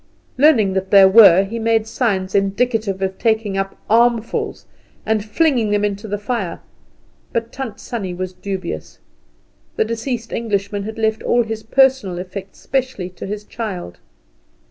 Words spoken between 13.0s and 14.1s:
to his child.